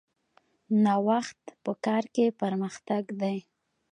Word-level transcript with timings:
نوښت 0.83 1.41
په 1.63 1.71
کار 1.85 2.03
کې 2.15 2.25
پرمختګ 2.41 3.03
دی 3.21 3.37